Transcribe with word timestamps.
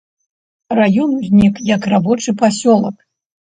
Раён 0.79 1.13
узнік 1.19 1.61
як 1.75 1.81
рабочы 1.93 2.37
пасёлак. 2.43 3.01